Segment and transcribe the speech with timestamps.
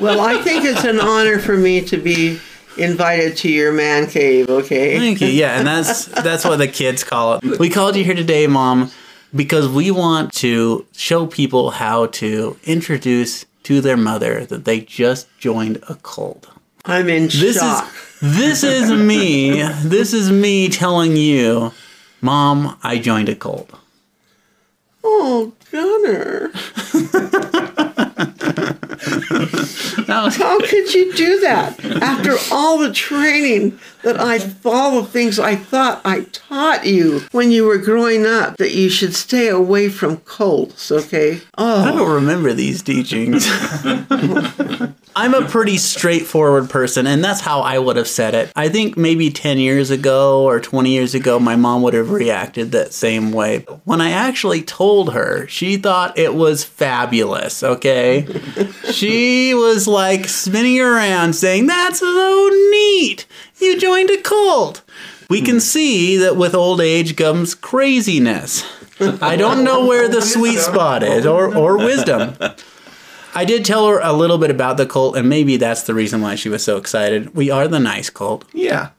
[0.00, 2.38] Well, I think it's an honor for me to be
[2.76, 4.48] invited to your man cave.
[4.50, 4.98] Okay.
[4.98, 5.28] Thank you.
[5.28, 7.58] Yeah, and that's that's what the kids call it.
[7.58, 8.90] We called you here today, Mom,
[9.34, 15.26] because we want to show people how to introduce to their mother that they just
[15.38, 16.46] joined a cult.
[16.84, 17.88] I'm in This shock.
[18.22, 19.62] is this is me.
[19.82, 21.72] This is me telling you,
[22.20, 23.70] Mom, I joined a cult.
[25.02, 26.50] Oh, Gunner.
[30.06, 31.84] How could you do that?
[32.02, 37.50] After all the training that I, all the things I thought I taught you when
[37.50, 41.40] you were growing up that you should stay away from cults, okay?
[41.58, 43.48] Oh, I don't remember these teachings.
[45.16, 48.52] I'm a pretty straightforward person, and that's how I would have said it.
[48.54, 52.72] I think maybe 10 years ago or 20 years ago, my mom would have reacted
[52.72, 53.60] that same way.
[53.84, 58.26] When I actually told her, she thought it was fabulous, okay?
[58.92, 63.26] she was like spinning around saying, That's so neat!
[63.58, 64.82] You joined a cult!
[65.28, 68.64] We can see that with old age comes craziness.
[69.00, 72.36] I don't know where the sweet spot is, or, or wisdom.
[73.34, 76.22] I did tell her a little bit about the cult, and maybe that's the reason
[76.22, 77.34] why she was so excited.
[77.34, 78.44] We are the nice cult.
[78.54, 78.90] Yeah.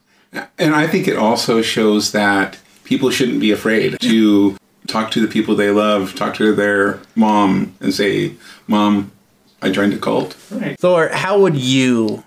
[0.59, 5.27] And I think it also shows that people shouldn't be afraid to talk to the
[5.27, 8.35] people they love, talk to their mom and say,
[8.67, 9.11] Mom,
[9.61, 10.33] I joined a cult.
[10.33, 12.23] Thor, how would you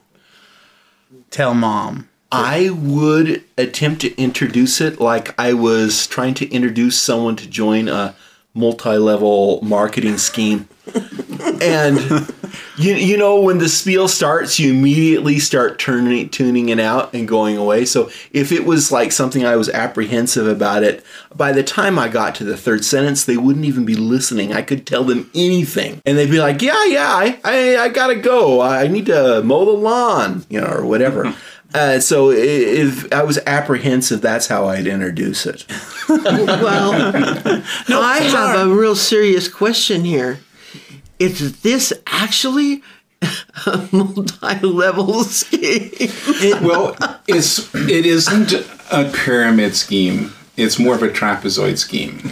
[1.30, 2.08] tell mom?
[2.32, 7.88] I would attempt to introduce it like I was trying to introduce someone to join
[7.88, 8.14] a
[8.54, 10.68] multi-level marketing scheme.
[11.60, 12.00] and
[12.76, 17.28] you, you know when the spiel starts you immediately start turning tuning it out and
[17.28, 17.84] going away.
[17.84, 22.08] So if it was like something i was apprehensive about it by the time i
[22.08, 24.52] got to the third sentence they wouldn't even be listening.
[24.52, 26.02] I could tell them anything.
[26.04, 28.60] And they'd be like yeah yeah i i, I gotta go.
[28.60, 31.32] I need to mow the lawn you know or whatever
[31.74, 35.64] uh, so i- if i was apprehensive that's how i'd introduce it
[36.08, 36.90] well,
[37.88, 40.40] no, I have a real serious question here.
[41.20, 42.82] Is this actually
[43.66, 45.92] a multi-level scheme?
[46.66, 46.96] Well,
[47.28, 48.52] it's it isn't
[48.90, 50.32] a pyramid scheme.
[50.60, 52.20] It's more of a trapezoid scheme.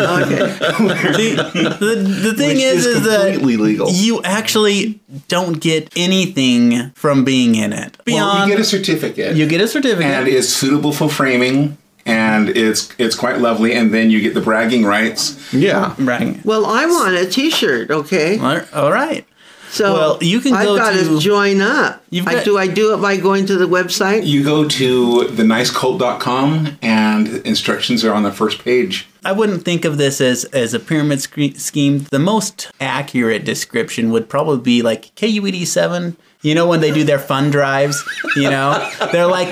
[0.00, 1.34] Okay.
[1.36, 1.94] The, the,
[2.30, 3.90] the thing Which is, is is that legal.
[3.90, 7.96] you actually don't get anything from being in it.
[7.98, 9.36] Well, Beyond, you get a certificate.
[9.36, 10.04] you get a certificate.
[10.12, 11.76] and it's suitable for framing
[12.06, 16.42] and it's it's quite lovely and then you get the bragging rights yeah right.
[16.44, 17.90] Well, I want a T-shirt.
[17.90, 18.38] Okay.
[18.72, 19.26] All right.
[19.70, 22.02] So Well, you can I've go got to- join up.
[22.10, 24.26] You've I, do I do it by going to the website?
[24.26, 29.98] you go to thenicecult.com and instructions are on the first page I wouldn't think of
[29.98, 32.06] this as, as a pyramid scheme.
[32.10, 36.16] The most accurate description would probably be like KUED7.
[36.42, 38.02] You know when they do their fun drives,
[38.34, 39.50] you know, they're like,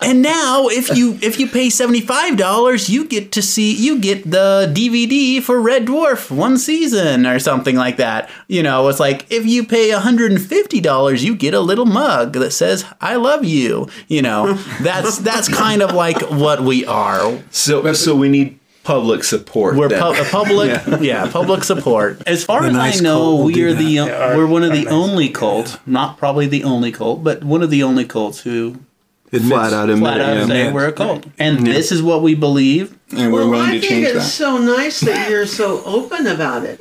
[0.00, 4.00] and now if you if you pay seventy five dollars, you get to see you
[4.00, 8.30] get the DVD for Red Dwarf one season or something like that.
[8.48, 11.60] You know, it's like if you pay one hundred and fifty dollars, you get a
[11.60, 16.62] little mug that says "I love you." You know, that's that's kind of like what
[16.62, 17.38] we are.
[17.50, 18.57] So, so we need
[18.88, 19.76] public support.
[19.76, 21.30] We're pu- a public, yeah.
[21.30, 22.22] public support.
[22.26, 24.92] As far as nice I know, we are the Yeah, we're one of the nice
[24.92, 28.80] only cult, cults, not probably the only cult, but one of the only cults who
[29.30, 30.46] flat out admit flat it, out yeah.
[30.46, 32.98] say we're a cult, and this is what we believe.
[33.10, 36.26] and we're well, willing I to think change it's so nice that you're so open
[36.26, 36.80] about it.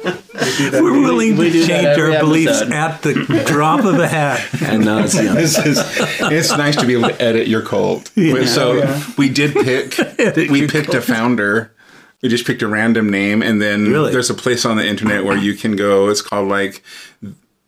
[0.72, 2.74] We're willing we to change every our beliefs episode.
[2.74, 4.48] at the drop of a hat.
[4.62, 5.34] and now it's yeah.
[5.34, 5.78] this is
[6.22, 9.98] it's nice to be able to edit your cult so we did pick
[10.50, 11.74] we picked a founder
[12.28, 14.12] we just picked a random name and then Really?
[14.12, 16.84] there's a place on the internet where you can go it's called like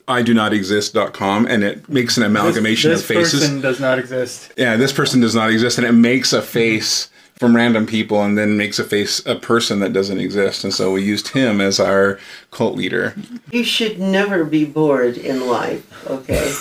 [0.10, 3.80] i do not exist.com and it makes an amalgamation this of faces This person does
[3.80, 4.52] not exist.
[4.58, 8.38] yeah this person does not exist and it makes a face from random people and
[8.38, 11.80] then makes a face a person that doesn't exist and so we used him as
[11.80, 12.20] our
[12.52, 13.16] cult leader
[13.52, 15.86] You should never be bored in life.
[16.06, 16.52] Okay.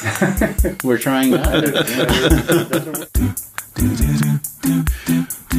[0.84, 1.58] We're trying that.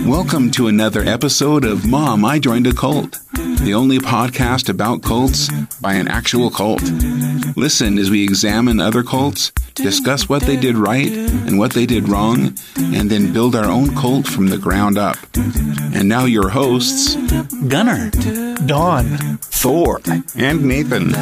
[0.06, 5.50] Welcome to another episode of Mom, I Joined a Cult, the only podcast about cults
[5.80, 6.82] by an actual cult.
[7.56, 12.10] Listen as we examine other cults, discuss what they did right and what they did
[12.10, 15.16] wrong, and then build our own cult from the ground up.
[15.36, 17.16] And now your hosts,
[17.70, 18.12] Gunner.
[18.66, 19.38] Dawn.
[19.42, 20.02] Thor
[20.36, 21.16] and Nathan.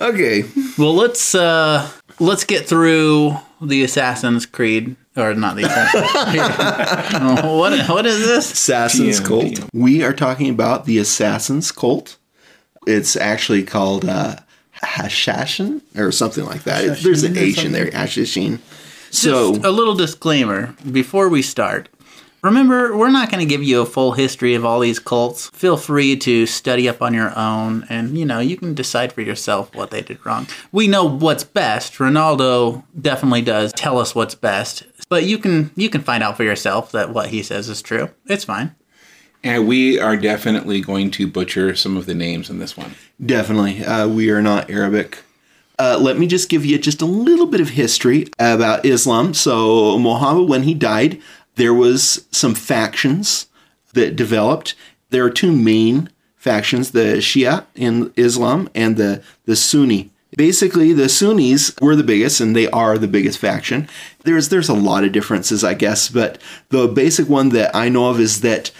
[0.00, 0.44] Okay.
[0.78, 3.36] Well, let's uh let's get through
[3.68, 7.44] the Assassin's Creed, or not the Assassin's Creed.
[7.44, 8.52] What what is this?
[8.52, 9.26] Assassin's TM.
[9.26, 9.70] Cult.
[9.72, 12.16] We are talking about the Assassin's Cult.
[12.86, 14.36] It's actually called uh,
[14.82, 16.98] Hashashin or something like that.
[16.98, 18.58] There's an H in there, Hashashin.
[19.10, 21.88] So Just a little disclaimer before we start.
[22.44, 25.48] Remember, we're not going to give you a full history of all these cults.
[25.54, 29.22] Feel free to study up on your own and, you know, you can decide for
[29.22, 30.46] yourself what they did wrong.
[30.70, 31.94] We know what's best.
[31.94, 34.82] Ronaldo definitely does tell us what's best.
[35.08, 38.10] But you can you can find out for yourself that what he says is true.
[38.26, 38.74] It's fine.
[39.42, 42.94] And we are definitely going to butcher some of the names in this one.
[43.24, 43.82] Definitely.
[43.82, 45.22] Uh, we are not Arabic.
[45.78, 49.34] Uh, let me just give you just a little bit of history about Islam.
[49.34, 51.20] So, Muhammad, when he died,
[51.56, 53.46] there was some factions
[53.92, 54.74] that developed.
[55.10, 60.10] There are two main factions: the Shia in Islam and the the Sunni.
[60.36, 63.88] Basically, the Sunnis were the biggest, and they are the biggest faction.
[64.24, 66.40] There's there's a lot of differences, I guess, but
[66.70, 68.72] the basic one that I know of is that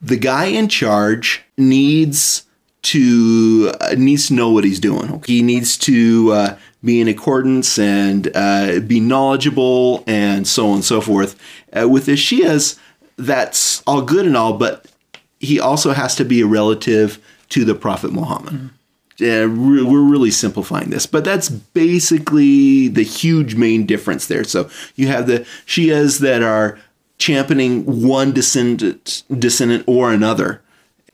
[0.00, 2.44] the guy in charge needs
[2.82, 5.22] to uh, needs to know what he's doing.
[5.26, 10.84] He needs to uh, be in accordance and uh, be knowledgeable and so on and
[10.84, 11.40] so forth.
[11.72, 12.78] Uh, with the Shias,
[13.16, 14.86] that's all good and all, but
[15.38, 17.18] he also has to be a relative
[17.50, 18.70] to the Prophet Muhammad.
[19.18, 24.42] Yeah, re- we're really simplifying this, but that's basically the huge main difference there.
[24.42, 26.78] So you have the Shias that are
[27.18, 30.62] championing one descendant, descendant or another,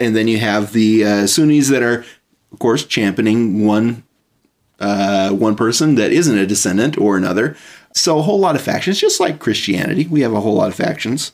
[0.00, 2.04] and then you have the uh, Sunnis that are,
[2.52, 4.04] of course, championing one
[4.78, 7.56] uh, one person that isn't a descendant or another.
[7.92, 10.74] So a whole lot of factions, just like Christianity, we have a whole lot of
[10.74, 11.32] factions.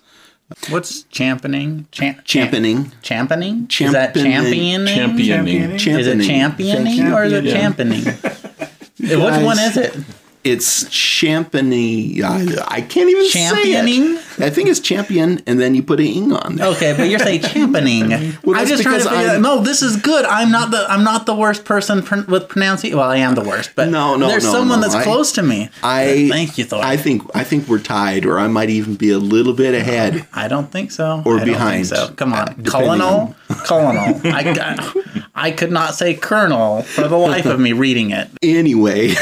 [0.68, 1.88] What's championing?
[1.90, 2.92] Champ- Championing.
[3.02, 3.66] Championing?
[3.80, 4.86] Is that Championing.
[4.86, 5.78] championing?
[5.78, 5.98] Championing.
[5.98, 8.04] Is it championing or is it championing?
[8.98, 9.96] Which one is it?
[10.44, 12.22] It's championing.
[12.22, 14.16] I, I can't even Championing?
[14.18, 14.46] say it.
[14.46, 16.66] I think it's champion, and then you put an ing on there.
[16.68, 18.34] Okay, but you're saying championing.
[18.44, 19.40] Well, I'm just trying to figure out.
[19.40, 20.24] No, this is good.
[20.26, 22.94] I'm not the I'm not the worst person pr- with pronouncing.
[22.94, 24.82] Well, I am the worst, but No, no, there's no, someone no.
[24.82, 25.70] that's I- close to me.
[25.82, 26.84] I thank you, Thor.
[26.84, 30.26] I think I think we're tied, or I might even be a little bit ahead.
[30.34, 31.22] I don't think so.
[31.24, 34.20] Or I don't behind, Think so come on, depending colonel, colonel.
[34.24, 38.28] I, I could not say colonel for the life of me reading it.
[38.42, 39.08] Anyway,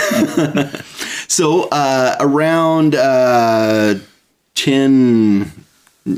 [1.33, 3.95] so uh, around uh,
[4.55, 5.51] 10,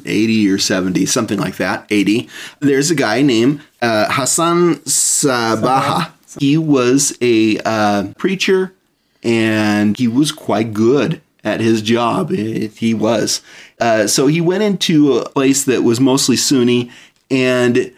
[0.04, 2.28] 80 or 70, something like that, 80,
[2.58, 6.10] there's a guy named uh, Hassan Sabaha.
[6.40, 8.74] He was a uh, preacher
[9.22, 12.32] and he was quite good at his job.
[12.32, 13.40] He was.
[13.80, 16.90] Uh, so he went into a place that was mostly Sunni
[17.30, 17.94] and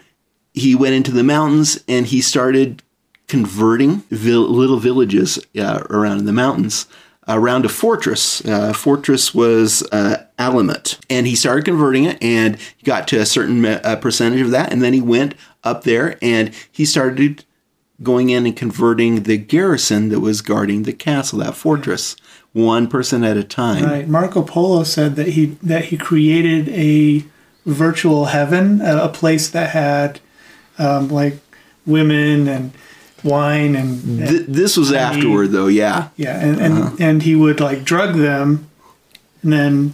[0.53, 2.83] he went into the mountains and he started
[3.27, 6.85] converting vil- little villages uh, around in the mountains
[7.27, 8.45] around a fortress.
[8.45, 13.25] Uh, fortress was uh, Alamet, and he started converting it, and he got to a
[13.25, 17.43] certain uh, percentage of that, and then he went up there and he started
[18.01, 22.15] going in and converting the garrison that was guarding the castle, that fortress,
[22.53, 23.83] one person at a time.
[23.83, 24.07] Right.
[24.07, 27.25] Marco Polo said that he that he created a
[27.65, 30.19] virtual heaven, a, a place that had
[30.77, 31.39] um, like
[31.85, 32.71] women and
[33.23, 35.67] wine and, and Th- this was afterward, though.
[35.67, 36.95] Yeah, yeah, and and, uh-huh.
[36.99, 38.69] and he would like drug them,
[39.41, 39.93] and then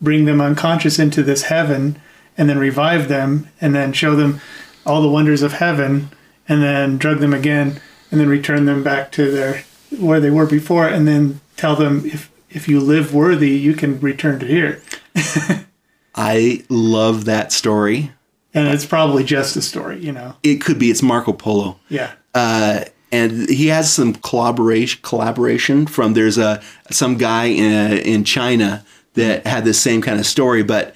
[0.00, 2.00] bring them unconscious into this heaven,
[2.36, 4.40] and then revive them, and then show them
[4.86, 6.10] all the wonders of heaven,
[6.48, 7.80] and then drug them again,
[8.10, 9.64] and then return them back to their
[9.98, 14.00] where they were before, and then tell them if if you live worthy, you can
[14.00, 14.82] return to here.
[16.14, 18.12] I love that story.
[18.52, 20.34] And it's probably just a story, you know.
[20.42, 20.90] It could be.
[20.90, 21.78] It's Marco Polo.
[21.88, 22.12] Yeah.
[22.34, 28.84] Uh, and he has some collaboration collaboration from there's a some guy in, in China
[29.14, 30.94] that had the same kind of story, but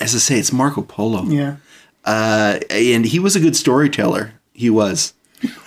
[0.00, 1.56] as I say, it's Marco Polo, Yeah.
[2.04, 4.32] uh, and he was a good storyteller.
[4.52, 5.14] He was.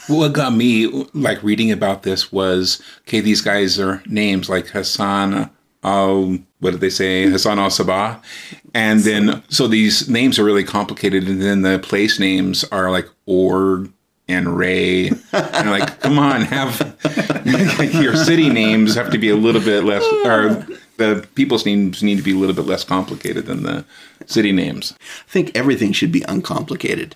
[0.08, 5.50] What got me like reading about this was okay, these guys are names like Hassan
[5.84, 7.30] al what did they say?
[7.30, 8.22] Hassan al Sabah.
[8.74, 13.08] And then so these names are really complicated and then the place names are like
[13.26, 13.88] Or
[14.28, 15.10] and Ray.
[15.32, 16.96] And like, come on, have
[17.94, 20.66] your city names have to be a little bit less or
[20.98, 23.86] the people's names need to be a little bit less complicated than the
[24.26, 24.94] city names.
[25.28, 27.16] I think everything should be uncomplicated.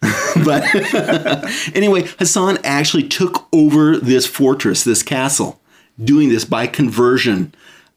[0.44, 0.64] but
[1.74, 5.60] anyway, Hassan actually took over this fortress, this castle,
[6.02, 7.54] doing this by conversion.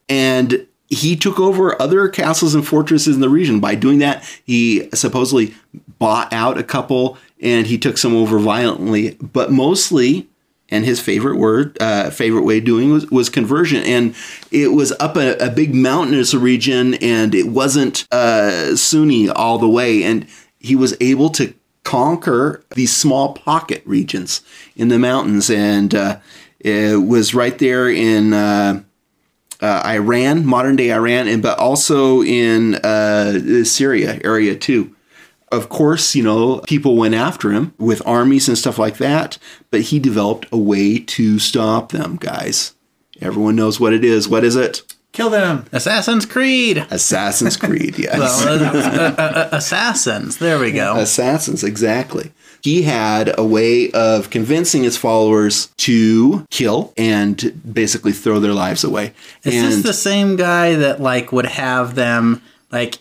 [0.07, 3.59] And he took over other castles and fortresses in the region.
[3.59, 5.53] By doing that, he supposedly
[5.99, 10.27] bought out a couple and he took some over violently, but mostly
[10.69, 13.83] and his favorite word, uh, favorite way of doing was, was conversion.
[13.83, 14.15] And
[14.51, 19.69] it was up a, a big mountainous region, and it wasn't uh, Sunni all the
[19.69, 20.03] way.
[20.03, 20.27] And
[20.59, 21.53] he was able to
[21.83, 24.41] conquer these small pocket regions
[24.75, 26.19] in the mountains, and uh,
[26.59, 28.33] it was right there in.
[28.33, 28.83] Uh,
[29.59, 34.95] uh, Iran, modern day Iran, and but also in uh, Syria area too.
[35.51, 39.37] Of course, you know, people went after him with armies and stuff like that,
[39.71, 42.73] but he developed a way to stop them, guys.
[43.21, 44.27] Everyone knows what it is.
[44.27, 44.81] What is it?
[45.13, 45.65] Kill them.
[45.71, 46.85] Assassin's Creed.
[46.91, 48.19] Assassin's Creed, yes.
[48.19, 50.37] Well, uh, uh, uh, assassins.
[50.37, 50.95] There we go.
[50.97, 52.31] Assassins, exactly.
[52.61, 58.83] He had a way of convincing his followers to kill and basically throw their lives
[58.83, 59.13] away.
[59.43, 62.99] Is and this the same guy that like would have them like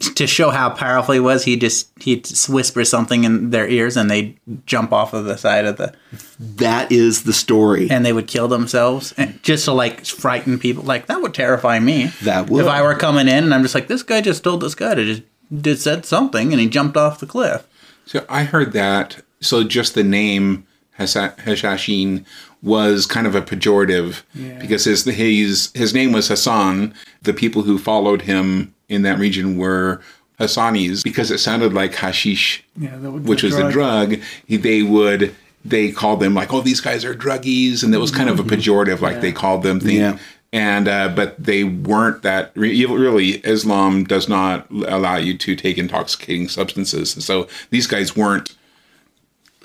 [0.00, 1.44] to show how powerful he was?
[1.44, 5.36] He just he'd whisper something in their ears and they would jump off of the
[5.38, 5.94] side of the
[6.38, 7.88] that is the story.
[7.90, 10.82] and they would kill themselves and just to like frighten people.
[10.84, 12.06] Like that would terrify me.
[12.22, 12.62] That would.
[12.64, 14.94] If I were coming in and I'm just like this guy just told this guy
[14.94, 15.22] to just
[15.62, 17.66] did said something and he jumped off the cliff.
[18.06, 19.22] So I heard that.
[19.40, 20.66] So just the name
[20.98, 22.24] Hasa- Hashashin
[22.62, 24.22] was kind of a pejorative
[24.60, 26.94] because his his his name was Hassan.
[27.22, 30.00] The people who followed him in that region were
[30.38, 34.16] Hassanis because it sounded like hashish, Yeah, the, the which was the drug.
[34.48, 38.28] They would they called them like, oh, these guys are druggies, and that was kind
[38.28, 39.80] of a pejorative, like they called them.
[39.80, 39.96] Thing.
[39.96, 40.18] Yeah.
[40.52, 43.30] And uh, but they weren't that really.
[43.44, 48.54] Islam does not allow you to take intoxicating substances, and so these guys weren't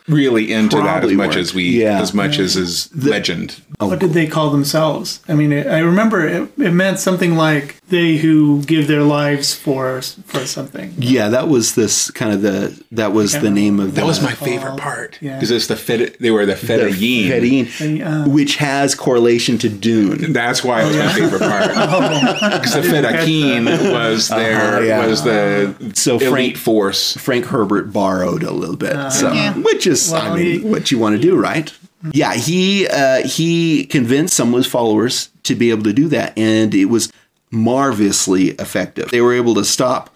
[0.09, 1.37] really into that as much weren't.
[1.39, 2.01] as we, Yeah.
[2.01, 3.55] as much as is legend.
[3.79, 5.21] What did they call themselves?
[5.29, 9.55] I mean, it, I remember it, it meant something like they who give their lives
[9.55, 10.93] for for something.
[10.97, 14.21] yeah, that was this kind of the that was the name of That the, was
[14.21, 15.35] my favorite part Yeah.
[15.35, 16.15] because it's the fed.
[16.19, 17.29] They were the the Fedayeen.
[17.29, 20.33] Fedayeen, uh, which has correlation to Dune.
[20.33, 21.69] That's why it was my favorite part.
[22.59, 25.05] Because the Fedayeen was there Uh-huh, yeah.
[25.07, 27.13] was the So elite Frank- force.
[27.17, 29.53] Frank Herbert borrowed a little bit, so Yeah.
[29.53, 31.71] which is I Well, mean he- what you want to do, right?
[32.13, 36.37] Yeah, he uh, he convinced some of his followers to be able to do that,
[36.37, 37.11] and it was
[37.51, 39.09] marvelously effective.
[39.11, 40.09] They were able to stop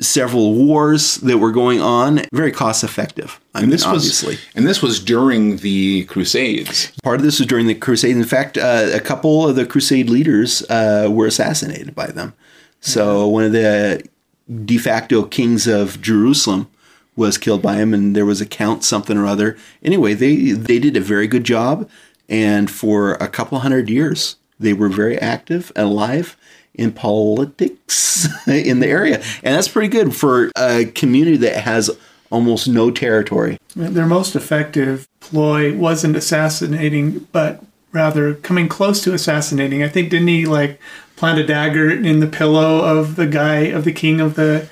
[0.00, 3.38] several wars that were going on, very cost effective.
[3.54, 4.34] I And mean, this obviously.
[4.36, 6.90] was and this was during the Crusades.
[7.02, 8.16] Part of this was during the Crusades.
[8.18, 12.32] In fact, uh, a couple of the Crusade leaders uh, were assassinated by them.
[12.80, 14.02] So one of the
[14.64, 16.68] de facto kings of Jerusalem
[17.16, 19.56] was killed by him, and there was a count something or other.
[19.82, 21.88] Anyway, they they did a very good job,
[22.28, 26.36] and for a couple hundred years, they were very active and alive
[26.74, 31.90] in politics in the area, and that's pretty good for a community that has
[32.30, 33.58] almost no territory.
[33.74, 37.62] Their most effective ploy wasn't assassinating, but
[37.92, 39.82] rather coming close to assassinating.
[39.82, 40.80] I think didn't he like
[41.16, 44.68] plant a dagger in the pillow of the guy of the king of the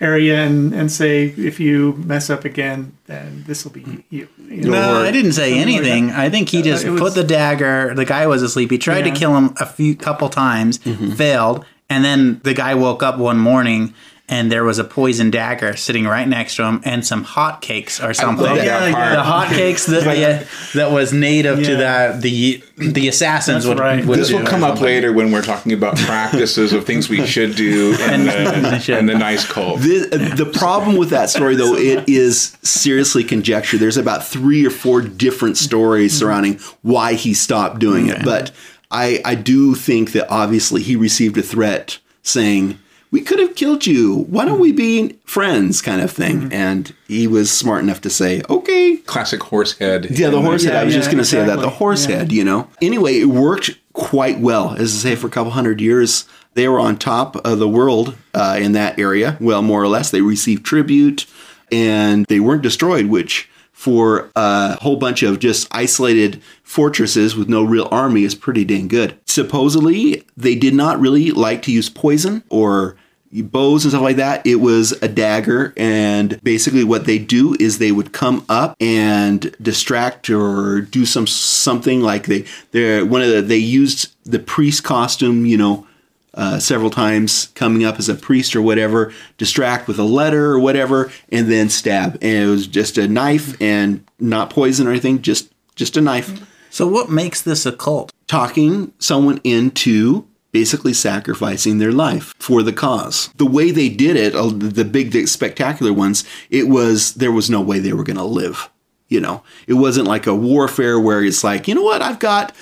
[0.00, 3.96] area and and say if you mess up again, then this will be hmm.
[4.08, 4.28] you.
[4.48, 6.06] you know, No, I didn't say something like anything.
[6.08, 6.18] that.
[6.18, 7.94] I think he uh, just it was- put the dagger.
[7.94, 8.70] The guy was asleep.
[8.70, 9.12] He tried Yeah.
[9.12, 11.12] to kill him a few couple times, mm-hmm.
[11.12, 13.94] failed, and then the guy woke up one morning
[14.30, 18.00] and there was a poison dagger sitting right next to him and some hot cakes
[18.00, 18.46] or something.
[18.46, 19.14] love that Yeah.
[19.16, 22.12] The hot cakes that the, that was native to Yeah.
[22.12, 24.04] the the the assassins would, right.
[24.04, 27.26] would This do will come up later when we're talking about practices of things we
[27.26, 29.80] should do in the, in the nice cult.
[29.80, 33.76] The, the problem with that story, though, it is seriously conjecture.
[33.76, 38.24] There's about three or four different stories surrounding why he stopped doing it.
[38.24, 38.50] But
[38.90, 42.78] I, I do think that obviously he received a threat saying,
[43.12, 44.24] We could have killed you.
[44.28, 45.82] Why don't we be friends?
[45.82, 46.52] kind of thing.
[46.52, 48.98] And he was smart enough to say, Okay.
[48.98, 50.06] Classic horse head.
[50.10, 50.76] Yeah, the horse head.
[50.76, 51.46] I was yeah, just going to say that.
[51.46, 51.76] The exactly.
[51.78, 52.16] horse Yeah.
[52.18, 52.68] head, you know.
[52.80, 54.74] Anyway, it worked quite well.
[54.74, 56.24] As I say, for a couple hundred years,
[56.54, 59.36] they were on top of the world uh, in that area.
[59.40, 61.26] Well, more or less, they received tribute
[61.72, 63.48] and they weren't destroyed, which
[63.80, 68.86] for a whole bunch of just isolated fortresses with no real army is pretty dang
[68.88, 69.18] good.
[69.24, 72.96] Supposedly, they did not really like to use poison or
[73.32, 74.46] bows and stuff like that.
[74.46, 79.56] It was a dagger, and basically what they do is they would come up and
[79.62, 84.84] distract or do some something like they they one of the they used the priest
[84.84, 85.86] costume, you know.
[86.32, 90.60] Uh, several times coming up as a priest or whatever, distract with a letter or
[90.60, 92.14] whatever, and then stab.
[92.22, 96.40] And it was just a knife and not poison or anything, just just a knife
[96.70, 98.12] So what makes this a cult?
[98.30, 103.28] talking someone into basically sacrificing their life for the cause.
[103.36, 107.50] The way they did it, uh, the big, the spectacular ones, it was there was
[107.50, 108.70] no way they were going to live.
[109.08, 112.54] You know, it wasn't like a warfare where it's like, you know what, I've got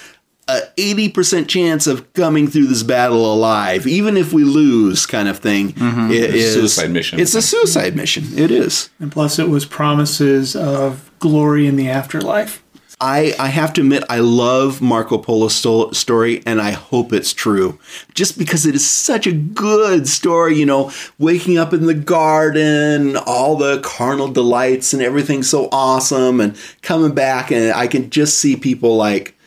[0.49, 5.39] a 80% chance of coming through this battle alive, even if we lose, kind of
[5.39, 5.73] thing.
[5.75, 6.11] Mm-hmm.
[6.11, 7.21] It is Suicide mission.
[7.21, 8.25] It's a suicide mission.
[8.37, 8.89] It is.
[8.99, 12.65] And plus, it was promises of glory in the afterlife.
[13.01, 17.33] I, I have to admit, I love Marco Polo's sto- story, and I hope it's
[17.33, 17.79] true.
[18.13, 23.17] Just because it is such a good story, you know, waking up in the garden,
[23.17, 28.39] all the carnal delights, and everything so awesome, and coming back, and I can just
[28.39, 29.38] see people like,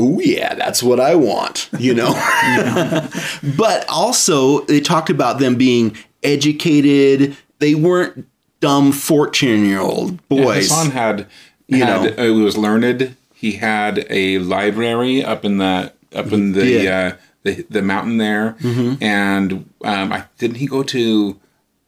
[0.00, 2.12] oh, yeah, that's what I want, you know?
[3.56, 8.26] but also, they talked about them being educated, they weren't
[8.60, 10.68] dumb 14 year old Yeah, boys.
[10.68, 11.26] Hassan had,
[11.68, 12.08] You had know.
[12.24, 13.16] uh, he was learned.
[13.34, 17.12] He had a library up in the up in the Yeah.
[17.14, 18.56] uh, the, the mountain there,
[19.00, 19.52] and
[19.82, 21.38] um, I didn't he go to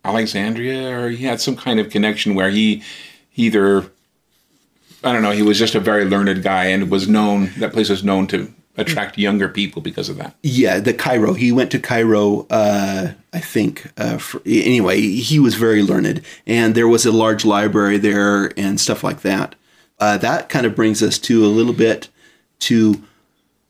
[0.02, 2.82] Alexandria or he had some kind of connection where he,
[3.30, 3.91] he either
[5.04, 7.88] I don't know he was just a very learned guy and was known that place
[7.88, 10.34] was known to attract younger people because of that.
[10.42, 11.34] Yeah, the Cairo.
[11.34, 13.92] He went to Cairo, uh, I think.
[13.96, 18.80] Uh, for, anyway, he was very learned, and there was a large library there and
[18.80, 19.54] stuff like that.
[19.98, 22.08] Uh, that kind of brings us to a little bit
[22.60, 23.02] to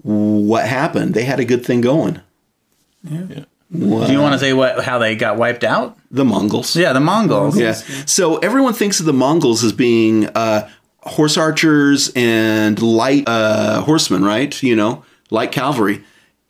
[0.02, 1.14] what happened.
[1.14, 2.20] They had a good thing going.
[3.02, 3.44] Yeah.
[3.74, 5.96] Do you want to say what how they got wiped out?
[6.10, 6.76] The Mongols.
[6.76, 7.58] Yeah, the Mongols.
[7.58, 7.72] Yeah.
[7.72, 10.68] So everyone thinks of the Mongols as being uh,
[11.04, 14.62] horse archers and light uh, horsemen, right?
[14.62, 16.04] You know, light cavalry.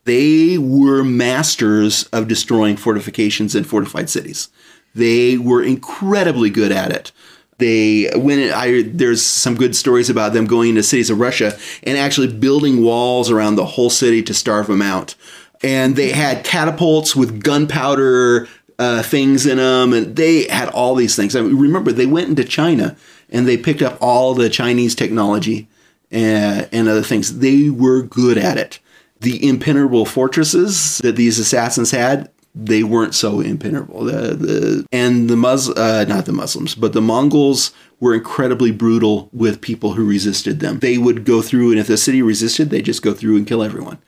[0.05, 4.49] They were masters of destroying fortifications and fortified cities.
[4.95, 7.13] They were incredibly good at it.
[7.59, 11.97] They when I there's some good stories about them going into cities of Russia and
[11.97, 15.15] actually building walls around the whole city to starve them out.
[15.63, 18.49] And they had catapults with gunpowder
[18.81, 21.37] uh, things in them, and they had all these things.
[21.37, 22.97] I mean, remember, they went into China
[23.33, 25.67] and they picked up all the Chinese technology
[26.13, 27.39] and, and other things.
[27.39, 28.79] They were good at it.
[29.21, 34.05] The impenetrable fortresses that these assassins had, they weren't so impenetrable.
[34.05, 39.31] The, the and the Mus uh, not the Muslims, but the Mongols were incredibly brutal
[39.33, 40.81] with people who resisted them.
[40.81, 43.63] They would go through, and if the city resisted, they just go through and kill
[43.63, 43.99] everyone,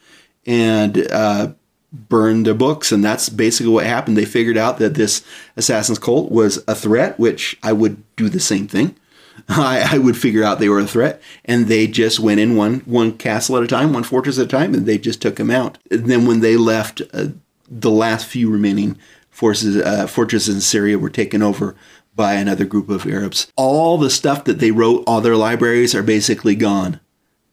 [0.44, 1.52] and uh,
[1.92, 2.92] burn their books.
[2.92, 4.16] And that's basically what happened.
[4.16, 5.24] They figured out that this
[5.56, 8.96] assassin's cult was a threat, which I would do the same thing.
[9.48, 12.80] I, I would figure out they were a threat, and they just went in one
[12.80, 15.50] one castle at a time, one fortress at a time, and they just took them
[15.50, 15.78] out.
[15.90, 17.28] And then when they left, uh,
[17.68, 18.98] the last few remaining
[19.30, 21.74] forces uh, fortresses in Syria were taken over
[22.14, 23.52] by another group of Arabs.
[23.56, 27.00] All the stuff that they wrote, all their libraries are basically gone.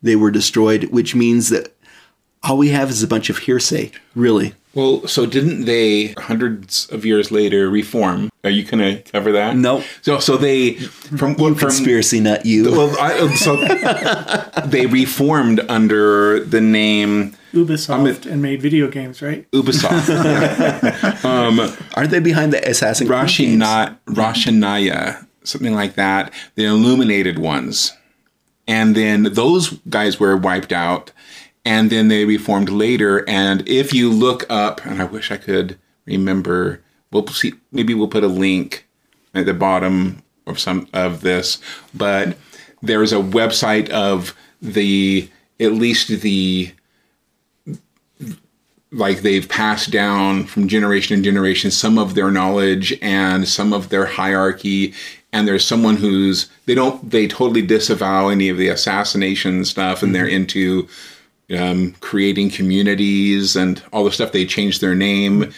[0.01, 1.75] They were destroyed, which means that
[2.43, 4.53] all we have is a bunch of hearsay, really.
[4.73, 8.29] Well, so didn't they hundreds of years later reform?
[8.43, 9.55] Are you gonna cover that?
[9.57, 9.83] Nope.
[10.01, 12.71] So so they from from Conspiracy nut you.
[12.71, 13.55] well, I, uh, so
[14.67, 19.49] they reformed under the name Ubisoft and made video games, right?
[19.51, 20.07] Ubisoft,
[21.25, 21.59] um,
[21.95, 23.63] Aren't they behind the Assassin's Creed games?
[23.63, 26.31] Rashina, Rashanaya, something like that.
[26.55, 27.91] The illuminated ones,
[28.67, 31.11] and then those guys were wiped out,
[31.65, 33.27] and then they reformed later.
[33.27, 37.53] And if you look up, and I wish I could remember, we'll see.
[37.71, 38.87] Maybe we'll put a link
[39.33, 41.59] at the bottom of some of this,
[41.93, 42.37] but
[42.81, 46.71] there's a website of the at least the
[48.91, 53.89] like they've passed down from generation to generation some of their knowledge and some of
[53.89, 54.93] their hierarchy
[55.31, 60.13] and there's someone who's they don't they totally disavow any of the assassination stuff and
[60.13, 60.35] they're mm-hmm.
[60.35, 60.87] into
[61.57, 65.51] um, creating communities and all the stuff they changed their name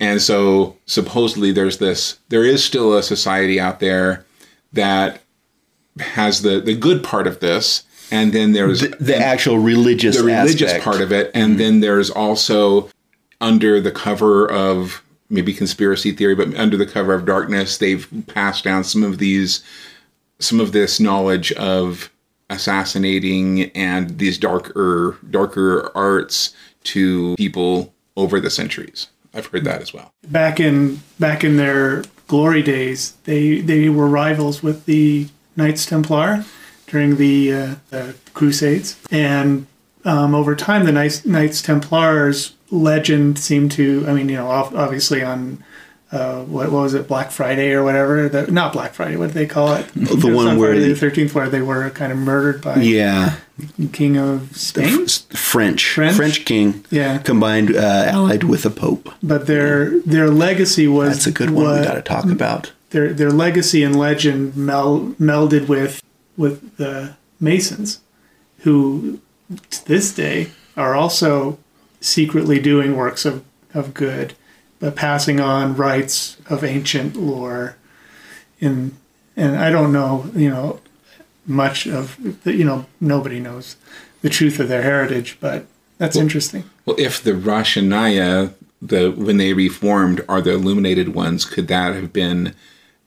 [0.00, 4.24] and so supposedly there's this there is still a society out there
[4.72, 5.20] that
[5.98, 10.24] has the the good part of this and then there's the, the actual religious the
[10.24, 10.84] religious aspect.
[10.84, 12.88] part of it, and then there's also
[13.40, 18.64] under the cover of maybe conspiracy theory, but under the cover of darkness, they've passed
[18.64, 19.62] down some of these,
[20.38, 22.10] some of this knowledge of
[22.50, 29.08] assassinating and these darker, darker arts to people over the centuries.
[29.34, 30.12] I've heard that as well.
[30.26, 36.44] Back in back in their glory days, they they were rivals with the Knights Templar
[36.86, 39.66] during the, uh, the Crusades, and
[40.04, 44.04] um, over time, the Knights, Knights Templars legend seemed to.
[44.08, 45.62] I mean, you know, obviously on.
[46.10, 48.30] Uh, what, what was it, Black Friday or whatever?
[48.30, 49.16] The, not Black Friday.
[49.16, 49.86] What did they call it?
[49.94, 52.76] The one on where Friday the- the Thirteenth, where they were kind of murdered by
[52.76, 53.36] Yeah,
[53.92, 55.06] King of Spain.
[55.06, 56.16] French, French?
[56.16, 57.18] French king, Yeah.
[57.18, 59.10] combined uh, allied with a pope.
[59.22, 61.64] but their their legacy was That's a good one.
[61.64, 62.72] what- we got to talk about.
[62.90, 66.00] their their legacy and legend mel, melded with
[66.38, 68.00] with the Masons,
[68.60, 69.20] who
[69.70, 71.58] to this day are also
[72.00, 73.42] secretly doing works of,
[73.74, 74.32] of good,
[74.80, 77.76] but passing on rites of ancient lore.
[78.60, 78.96] In
[79.36, 80.80] and I don't know, you know,
[81.46, 83.76] much of the, you know nobody knows
[84.22, 85.66] the truth of their heritage, but
[85.98, 86.64] that's interesting.
[86.86, 92.12] Well, if the Rashanaya, the when they reformed, are the illuminated ones, could that have
[92.12, 92.54] been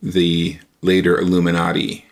[0.02, 2.06] the later Illuminati?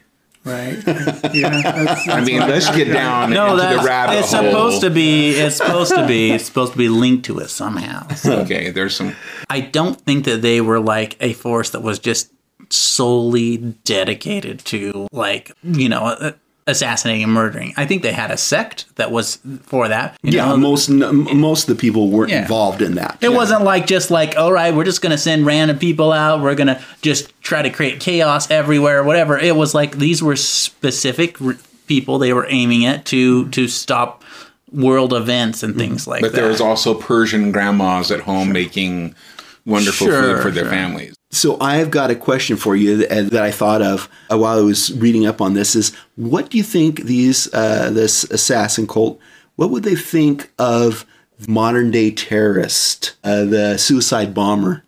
[0.45, 0.77] Right?
[1.33, 1.61] Yeah.
[1.61, 4.43] That's, I mean, let's get down No, into that's the rabbit it's hole.
[4.43, 5.31] supposed to be.
[5.31, 6.31] It's supposed to be.
[6.31, 8.07] It's supposed to be linked to it somehow.
[8.25, 9.15] Okay, there's some.
[9.49, 12.31] I don't think that they were like a force that was just
[12.69, 16.31] solely dedicated to like you know uh,
[16.69, 17.73] assassinating and murdering.
[17.77, 20.17] I think they had a sect that was for that.
[20.23, 20.57] you Yeah, know?
[20.57, 22.41] most n- most of the people weren't Yeah.
[22.43, 23.17] involved in that.
[23.21, 26.41] It wasn't like just like, all right, we're just going to send random people out.
[26.41, 29.37] We're going to just try to create chaos everywhere, whatever.
[29.37, 31.55] It was like these were specific r-
[31.87, 34.23] people they were aiming at to to stop
[34.71, 35.79] world events and mm-hmm.
[35.79, 36.35] things like But that.
[36.35, 39.15] But there was also Persian grandmas at home making
[39.65, 40.71] wonderful Sure, food for their sure.
[40.71, 41.15] families.
[41.31, 44.61] So I've got a question for you that, that I thought of uh, while I
[44.61, 45.75] was reading up on this.
[45.75, 49.19] Is what do you think these uh, this assassin cult?
[49.55, 51.05] What would they think of
[51.47, 54.83] modern day terrorist, uh, the suicide bomber?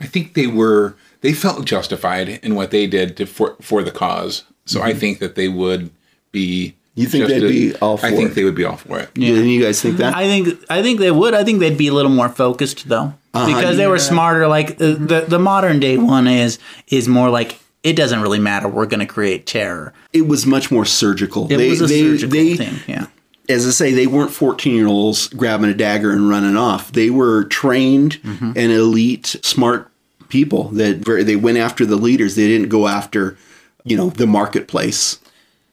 [0.00, 3.90] I think they were they felt justified in what they did to, for for the
[3.92, 4.44] cause.
[4.64, 5.90] So I think that they would
[6.32, 6.74] be.
[6.94, 8.76] You think just they'd as- be all for I for think they would be all
[8.76, 9.10] for it.
[9.14, 9.34] Yeah.
[9.34, 10.14] you guys think that?
[10.16, 11.34] I think I think they would.
[11.34, 13.46] I think they'd be a little more focused though, Uh-huh.
[13.46, 14.48] because they were smarter.
[14.48, 18.68] Like uh, the the modern day one is is more like it doesn't really matter.
[18.68, 19.92] We're going to create terror.
[20.12, 21.50] it was much more surgical.
[21.50, 22.74] It was a surgical they, thing.
[22.86, 23.06] Yeah.
[23.48, 26.92] as I say, they weren't 14 year olds grabbing a dagger and running off.
[26.92, 28.52] They were trained Mm-hmm.
[28.56, 29.90] and elite, smart
[30.28, 32.34] people that they went after the leaders.
[32.36, 33.36] They didn't go after,
[33.84, 35.18] you know, the marketplace.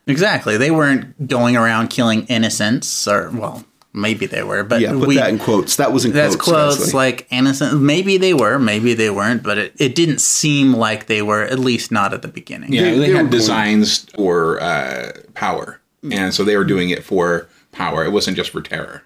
[0.08, 0.56] Exactly.
[0.58, 3.66] They weren't going around killing innocents, or well,
[3.98, 5.76] maybe they were, but Yeah, put we, that in quotes.
[5.78, 6.78] That was in that's quotes.
[6.78, 6.94] close.
[6.94, 7.82] Like innocent.
[7.82, 8.58] Maybe they were.
[8.60, 9.44] Maybe they weren't.
[9.44, 11.44] But it, it didn't seem like they were.
[11.44, 12.72] At least not at the beginning.
[12.74, 16.90] Yeah, they, they were had born- designs for uh, power, and so they were doing
[16.90, 18.06] it for power.
[18.06, 19.04] It wasn't just for terror.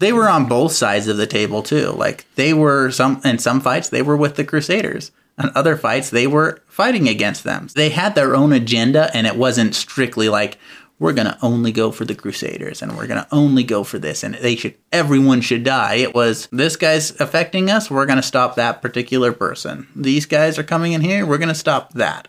[0.00, 1.90] They were on both sides of the table too.
[1.90, 5.10] Like they were some in some fights they were with the Crusaders.
[5.42, 7.68] In other fights they were fighting against them.
[7.74, 10.56] They had their own agenda and it wasn't strictly like
[10.98, 13.98] we're going to only go for the Crusaders and we're going to only go for
[13.98, 15.94] this and they should everyone should die.
[15.94, 19.86] It was this guy's affecting us, we're going to stop that particular person.
[19.94, 22.28] These guys are coming in here, we're going to stop that.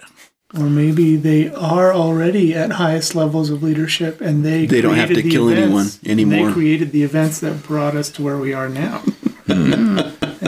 [0.58, 5.10] Or maybe they are already at highest levels of leadership, and they They don't have
[5.14, 6.48] to kill events- anyone anymore.
[6.48, 8.98] They created the events that brought us to where we are now,
[9.46, 10.00] hmm.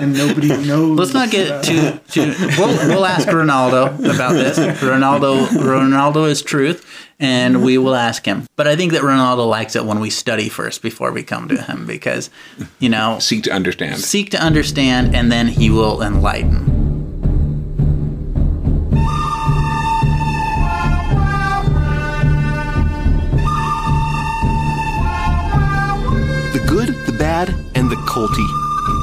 [0.02, 0.98] And nobody knows.
[0.98, 2.34] Let's not get too too.
[2.58, 4.58] We'll, we'll ask Ronaldo about this.
[4.58, 6.86] Ronaldo Ronaldo is truth,
[7.20, 8.48] and we will ask him.
[8.56, 11.62] But I think that Ronaldo likes it when we study first before we come to
[11.62, 12.30] him, because
[12.80, 14.00] you know Seek to understand.
[14.00, 16.80] seek to understand, and then he will enlighten.
[26.54, 28.61] the good, the bad, and the culty.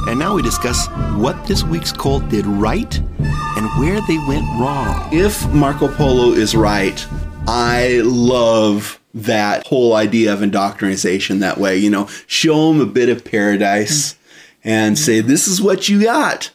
[0.09, 5.07] And now we discuss what this week's cult did right and where they went wrong.
[5.13, 7.05] If Marco Polo is right,
[7.47, 11.77] I love that whole idea of indoctrination that way.
[11.77, 14.15] You know, show them a bit of paradise
[14.63, 16.49] and say, this is what you got.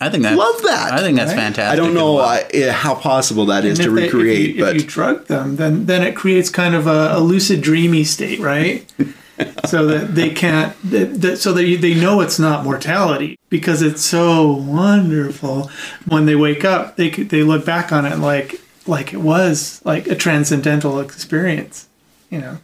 [0.00, 0.92] I think that Love that.
[0.92, 1.38] I think that's Right?
[1.40, 1.72] fantastic.
[1.72, 2.24] I don't know well.
[2.24, 4.82] I, eh, how possible that is And to if they- if recreate, you, but if
[4.82, 8.84] you drug them, then then it creates kind of a, a lucid, dreamy state, right?
[9.66, 14.04] so that they can't, that, that, so that they know it's not mortality because it's
[14.04, 15.70] so wonderful.
[16.06, 20.06] When they wake up, they they look back on it like like it was like
[20.08, 21.88] a transcendental experience,
[22.30, 22.58] you know.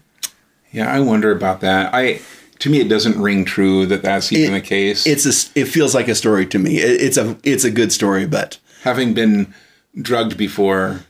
[0.72, 1.94] Yeah, I wonder about that.
[1.94, 2.20] I
[2.60, 5.06] to me, it doesn't ring true that that's even It- the case.
[5.06, 6.78] it's a, it feels like a story to me.
[6.78, 9.54] It, it's a it's a good story, but having been
[10.00, 11.00] drugged before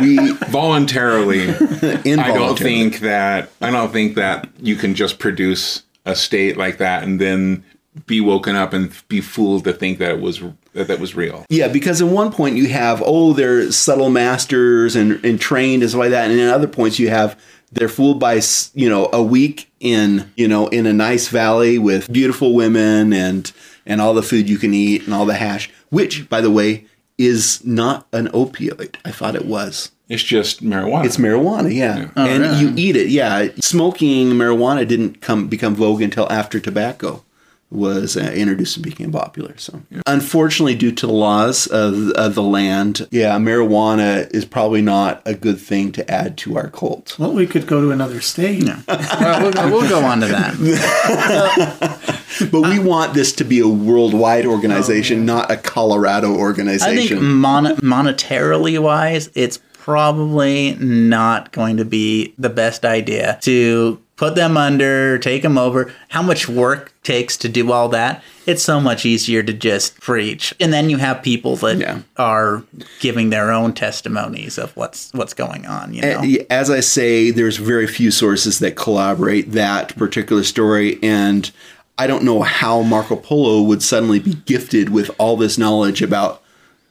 [0.00, 1.50] we voluntarily.
[1.50, 6.78] I don't think that I don't think that you can just produce a state like
[6.78, 7.64] that and then
[8.06, 11.44] be woken up and be fooled to think that it was that that was real.
[11.48, 15.90] Yeah, because at one point you have oh they're subtle masters and, and trained and
[15.90, 17.38] stuff like that, and at other points you have
[17.72, 18.40] they're fooled by
[18.74, 23.52] you know a week in you know in a nice valley with beautiful women and
[23.84, 26.86] and all the food you can eat and all the hash, which by the way
[27.18, 28.96] is not an opioid.
[29.04, 29.90] I thought it was.
[30.08, 31.06] It's just marijuana.
[31.06, 32.58] It's marijuana, yeah, and really?
[32.58, 33.08] you eat it.
[33.08, 37.24] Yeah, smoking marijuana didn't come become vogue until after tobacco.
[37.72, 39.56] Was uh, introduced and became popular.
[39.56, 45.22] So, unfortunately, due to the laws of, of the land, yeah, marijuana is probably not
[45.24, 47.18] a good thing to add to our cult.
[47.18, 48.64] Well, we could go to another state.
[48.64, 51.98] well, we'll, we'll go on to that.
[52.50, 56.88] But we want this to be a worldwide organization, not a Colorado organization.
[56.88, 57.18] I organization.
[57.18, 64.36] think mon- monetarily wise, it's probably not going to be the best idea to put
[64.36, 65.92] them under, take them over.
[66.10, 68.22] How much work takes to do all that?
[68.46, 71.98] It's so much easier to just preach, and then you have people that Yeah.
[72.16, 72.62] are
[73.00, 75.92] giving their own testimonies of what's what's going on.
[75.92, 81.50] You know, As I say, there's very few sources that collaborate that particular story, and
[81.98, 86.41] I don't know how Marco Polo would suddenly be gifted with all this knowledge about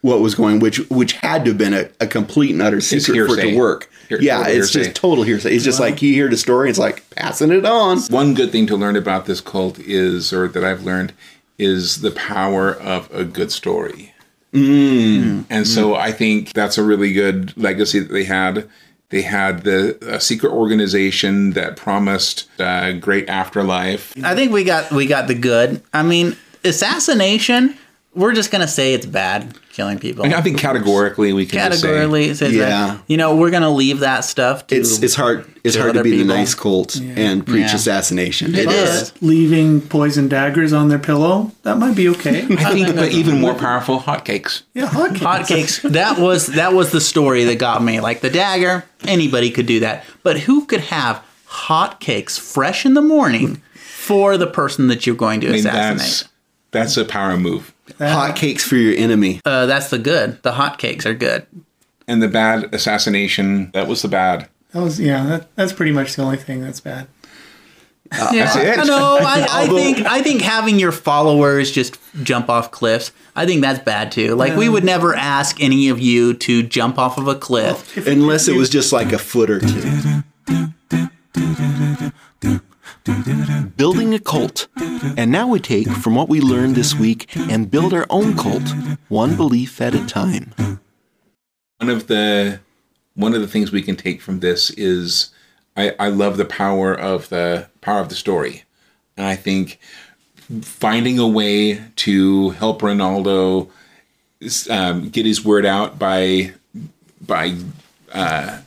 [0.02, 3.28] what was going, which which had to have been a, a complete and utter secret
[3.28, 3.90] for it to work.
[4.10, 4.84] Hear- yeah, total it's hearsay.
[4.90, 5.56] just total hearsay.
[5.56, 8.00] It's just like you hear the story, it's like passing it on.
[8.10, 11.14] One good thing to learn about this cult is, or that I've learned,
[11.58, 14.14] is the power of a good story.
[14.54, 15.46] Mm.
[15.50, 18.70] And so I think that's a really good legacy that they had.
[19.10, 24.14] They had the a secret organization that promised a great afterlife.
[24.24, 25.82] I think we got we got the good.
[25.94, 27.78] I mean, assassination.
[28.14, 30.26] We're just gonna say it's bad killing people.
[30.26, 32.66] And I think categorically we can just say Categorically, it says Yeah.
[32.66, 33.00] that.
[33.08, 34.76] You know, we're gonna leave that stuff to.
[34.76, 37.76] It's it's hard it's to hard to other be the nice cult and preach Yeah.
[37.76, 38.54] assassination.
[38.54, 38.90] It It is.
[39.04, 39.14] is.
[39.22, 42.46] Leaving poison daggers on their pillow, that might be okay.
[42.60, 44.64] I think, but even more powerful, hotcakes.
[44.74, 45.20] yeah, hotcakes.
[45.20, 45.92] hotcakes.
[45.94, 48.02] That was that was the story that got me.
[48.02, 53.02] Like the dagger, anybody could do that, but who could have hotcakes fresh in the
[53.02, 55.98] morning for the person that you're going to I mean, assassinate?
[56.00, 56.26] that's
[56.72, 57.71] that's a power move.
[58.00, 59.42] Hot cakes for your enemy.
[59.46, 60.42] uh, that's the good.
[60.44, 61.46] The hotcakes are good.
[62.08, 64.48] And the bad assassination, that was the bad.
[64.72, 65.26] That was yeah.
[65.26, 67.08] That, that's pretty much the only thing that's bad.
[68.34, 68.88] Yeah, That's it.
[68.88, 73.14] No, I, I think I think having your followers just jump off cliffs.
[73.38, 74.36] I think that's bad too.
[74.36, 77.96] Like we would never ask any of you to jump off of a cliff.
[78.06, 80.24] Unless it was just like a foot or two.
[83.76, 84.68] Building a cult.
[85.18, 88.74] And now we take from what we learned this week and build our own cult,
[89.10, 90.54] one belief at a time.
[91.78, 92.60] One of the
[93.16, 95.32] one of the things we can take from this is
[95.76, 98.64] I, I love the power of the power of the story.
[99.18, 99.80] And I think
[100.62, 103.70] finding a way to help Ronaldo
[104.70, 106.54] um, get his word out by
[107.20, 107.56] by
[108.12, 108.60] uh,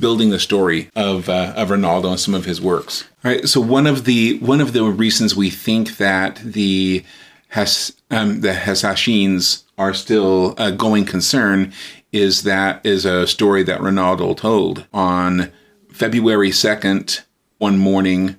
[0.00, 3.04] building the story of uh, of Ronaldo and some of his works.
[3.24, 3.48] All right.
[3.48, 7.04] So one of the one of the reasons we think that the
[7.48, 11.72] has um, the Hasashins are still a going concern
[12.12, 15.50] is that is a story that Ronaldo told on
[15.90, 17.22] February second.
[17.58, 18.36] One morning,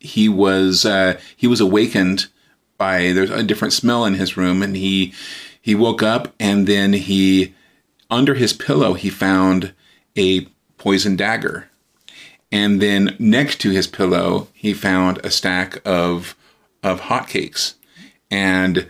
[0.00, 2.26] he was uh, he was awakened
[2.76, 5.12] by there's a different smell in his room, and he
[5.60, 7.54] he woke up, and then he
[8.10, 9.74] under his pillow he found
[10.16, 11.68] a poison dagger,
[12.50, 16.34] and then next to his pillow he found a stack of
[16.82, 17.74] of hotcakes,
[18.30, 18.86] and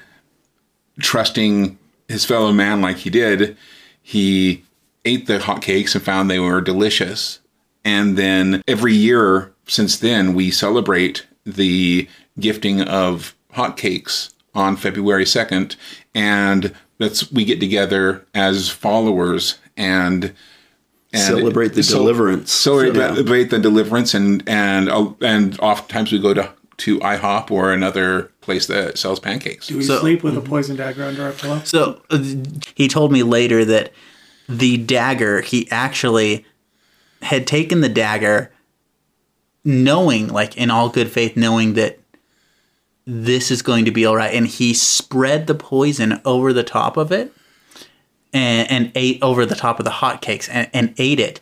[1.00, 3.56] trusting his fellow man like he did,
[4.02, 4.64] he
[5.04, 7.40] ate the hotcakes and found they were delicious.
[7.84, 15.76] And then every year since then, we celebrate the gifting of hotcakes on February 2nd.
[16.14, 20.34] And that's, we get together as followers and,
[21.12, 22.52] and Celebrate the deliverance.
[22.52, 28.30] Celebrate the deliverance, and and uh, and oftentimes we go to to IHOP or another
[28.40, 29.66] place that sells pancakes.
[29.68, 31.60] Do we So- sleep with a poison dagger under our pillow?
[31.64, 32.22] So uh,
[32.74, 33.92] he told me later that
[34.48, 36.46] the dagger, he actually
[37.22, 38.52] had taken the dagger
[39.64, 41.98] knowing, like in all good faith, knowing that
[43.06, 44.32] this is going to be all right.
[44.34, 47.32] And he spread the poison over the top of it
[48.32, 51.40] and, and ate over the top of the hotcakes and, and ate it.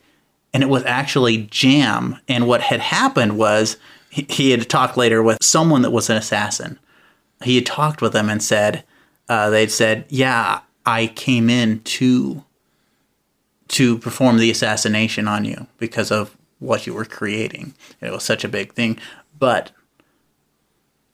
[0.52, 2.18] And it was actually jam.
[2.28, 3.76] And what had happened was
[4.10, 6.78] he, he had talked later with someone that was an assassin.
[7.42, 8.84] He had talked with them and said,
[9.28, 12.44] uh, they'd said, "Yeah, I came in to
[13.68, 17.74] to perform the assassination on you because of what you were creating.
[18.00, 18.98] It was such a big thing,
[19.38, 19.72] but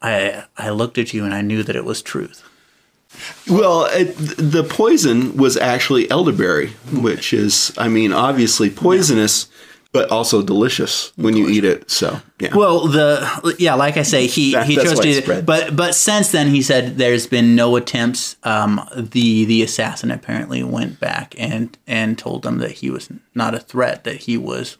[0.00, 2.48] I I looked at you and I knew that it was truth."
[3.48, 9.48] Well, it, the poison was actually elderberry, which is, I mean, obviously poisonous,
[9.92, 11.90] but also delicious when you eat it.
[11.90, 12.54] So, yeah.
[12.54, 16.48] Well, the yeah, like I say, he That- he chose to, but but since then
[16.48, 18.36] he said there's been no attempts.
[18.42, 23.54] Um, the the assassin apparently went back and and told them that he was not
[23.54, 24.78] a threat, that he was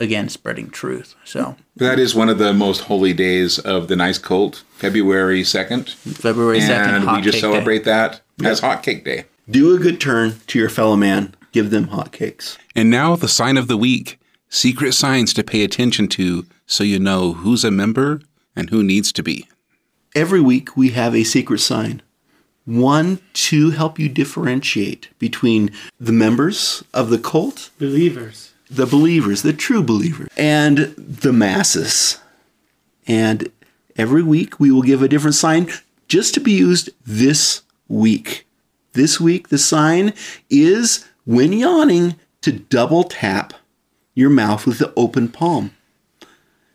[0.00, 1.14] again spreading truth.
[1.24, 5.94] So That is one of the most holy days of the nice cult, February 2nd.
[5.94, 9.24] February second, And we just celebrate that as Hot Cake Day.
[9.48, 11.34] Do a good turn to your fellow man.
[11.52, 12.58] Give them hotcakes.
[12.74, 16.98] And now the sign of the week secret signs to pay attention to so you
[16.98, 18.20] know who's a member
[18.56, 19.48] and who needs to be.
[20.14, 22.02] Every week we have a secret sign.
[22.64, 28.53] One to help you differentiate between the members of the cult, Believers.
[28.70, 32.18] The believers, the true believers, and the masses.
[33.06, 33.50] And
[33.96, 35.68] every week we will give a different sign
[36.08, 38.46] just to be used this week.
[38.92, 40.12] This week, the sign
[40.48, 43.52] is when yawning to double tap
[44.14, 45.72] your mouth with the open palm.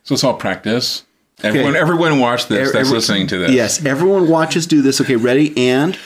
[0.04, 1.04] So it's all practice.
[1.41, 3.52] Everyone, everyone watch this that's Every- listening to this.
[3.52, 4.99] Yes, everyone watches do this.
[4.99, 5.58] Okay, ready?
[5.58, 5.97] And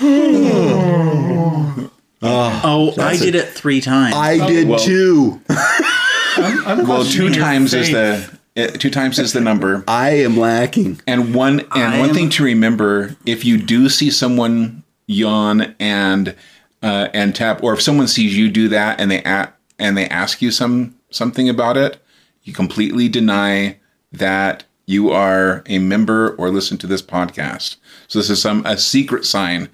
[2.26, 4.14] Oh, I did it three times.
[4.14, 5.40] I did well- too.
[5.48, 9.84] I'm Well, two your times is the uh, two times is the number.
[9.88, 11.00] I am lacking.
[11.06, 15.74] And one and I one am- thing to remember: if you do see someone yawn
[15.78, 16.34] and
[16.82, 20.06] uh, and tap, or if someone sees you do that and they a- and they
[20.08, 21.98] ask you some something about it,
[22.42, 23.78] you completely deny
[24.12, 27.76] that you are a member or listen to this podcast.
[28.08, 29.68] So this is some a secret sign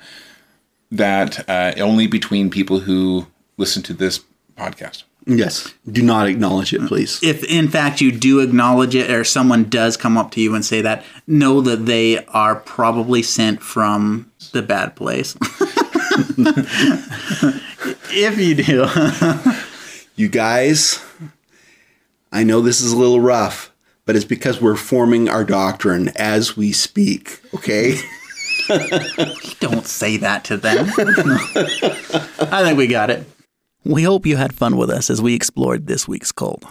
[0.90, 3.26] that uh, only between people who
[3.56, 4.20] listen to this
[4.56, 5.04] podcast.
[5.26, 5.72] Yes.
[5.90, 7.20] Do not acknowledge it, please.
[7.22, 10.64] if in fact you do acknowledge it or someone does come up to you and
[10.64, 15.36] say that, know that they are probably sent from the bad place.
[18.12, 18.86] if you do.
[20.16, 21.04] You guys,
[22.32, 23.72] I know this is a little rough,
[24.06, 27.98] but it's because we're forming our doctrine as we speak, okay?
[29.60, 30.86] Don't say that to them.
[32.52, 33.26] I think we got it.
[33.84, 36.64] We hope you had fun with us as we explored this week's cult.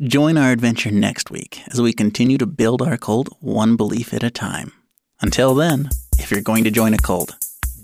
[0.00, 4.22] Join our adventure next week as we continue to build our cult one belief at
[4.22, 4.72] a time.
[5.20, 7.34] Until then, if you're going to join a cult,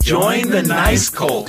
[0.05, 1.49] Join the nice cult.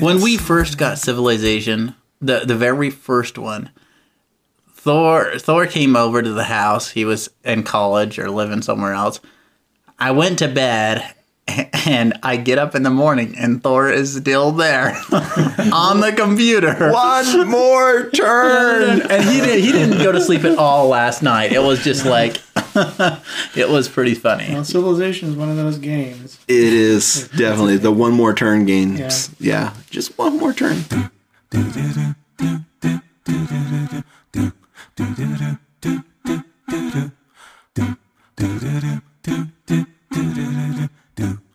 [0.00, 3.70] when we first got Civilization, the the very first one,
[4.72, 6.90] Thor Thor came over to the house.
[6.90, 9.20] He was in college or living somewhere else.
[9.98, 11.14] I went to bed
[11.86, 14.88] and I get up in the morning and Thor is still there
[15.72, 16.90] on the computer.
[16.92, 19.02] One more turn.
[19.16, 21.52] And he didn't he didn't go to sleep at all last night.
[21.52, 22.40] It was just like
[23.56, 24.52] it was pretty funny.
[24.52, 26.38] Well, Civilization is one of those games.
[26.48, 29.30] It is definitely the one more turn games.
[29.38, 30.82] Yeah, just one more turn
[41.16, 41.45] do.